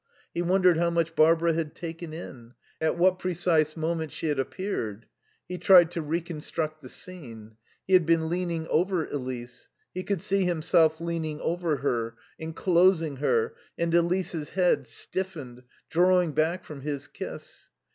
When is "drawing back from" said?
15.91-16.81